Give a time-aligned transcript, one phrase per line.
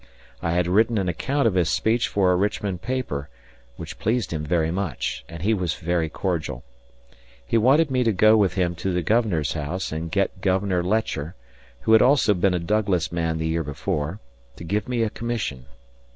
[0.41, 3.29] I had written an account of his speech for a Richmond paper,
[3.75, 6.63] which pleased him very much, and he was very cordial.
[7.45, 11.35] He wanted me to go with him to the governor's house and get Governor Letcher,
[11.81, 14.19] who had also been a Douglas man the year before,
[14.55, 15.67] to give me a commission.